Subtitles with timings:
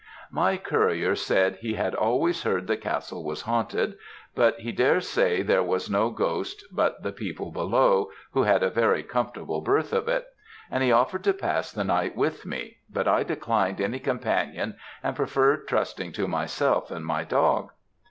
[0.31, 3.99] "My courier said he had always heard the castle was haunted,
[4.33, 8.71] but he dare say there was no ghost but the people below, who had a
[8.71, 10.25] very comfortable berth of it;
[10.71, 15.15] and he offered to pass the night with me, but I declined any companion and
[15.15, 17.69] preferred trusting to myself and my dog.